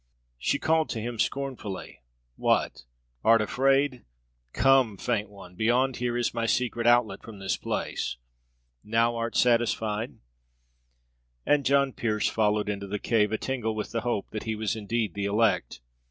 She 0.39 0.57
called 0.57 0.89
to 0.89 0.99
him, 0.99 1.19
scornfully: 1.19 2.01
"What, 2.35 2.85
art 3.23 3.39
afraid? 3.39 4.03
Come, 4.51 4.97
faint 4.97 5.29
one; 5.29 5.53
beyond 5.53 5.97
here 5.97 6.17
is 6.17 6.33
my 6.33 6.47
secret 6.47 6.87
outlet 6.87 7.21
from 7.21 7.37
this 7.37 7.55
place. 7.55 8.17
Now 8.83 9.15
art 9.15 9.35
satisfied?" 9.37 10.15
And 11.45 11.63
John 11.63 11.93
Pearse 11.93 12.27
followed 12.29 12.67
into 12.67 12.87
the 12.87 12.97
cave, 12.97 13.31
a 13.31 13.37
tingle 13.37 13.75
with 13.75 13.91
the 13.91 14.01
hope 14.01 14.31
that 14.31 14.45
he 14.45 14.55
was 14.55 14.75
indeed 14.75 15.13
the 15.13 15.25
elect. 15.25 15.81